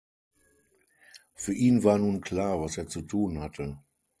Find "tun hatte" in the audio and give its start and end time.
3.03-3.77